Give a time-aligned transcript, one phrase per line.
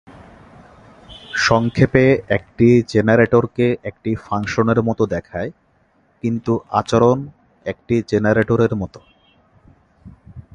[1.39, 2.05] সংক্ষেপে,
[2.29, 5.49] একটি জেনারেটরকে একটি ফাংশনের মত দেখায়
[6.23, 7.17] কিন্তু "আচরণ"
[7.65, 8.95] একটি জেনারেটরের মত।